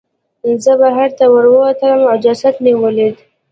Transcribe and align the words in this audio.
زه 0.63 0.73
بهر 0.81 1.09
ته 1.17 1.25
ووتلم 1.33 2.01
او 2.09 2.15
جسد 2.25 2.55
مې 2.63 2.73
ولید. 2.83 3.15